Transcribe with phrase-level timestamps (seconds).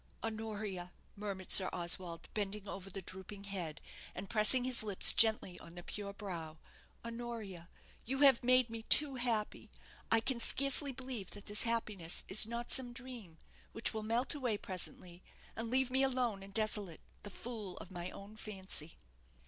[0.23, 3.81] "Honoria," murmured Sir Oswald, bending over the drooping head,
[4.15, 6.57] and pressing his lips gently on the pure brow
[7.05, 7.69] "Honoria,
[8.03, 9.69] you have made me too happy.
[10.11, 13.37] I can scarcely believe that this happiness is not some dream,
[13.73, 15.21] which will melt away presently,
[15.55, 18.97] and leave me alone and desolate the fool of my own fancy."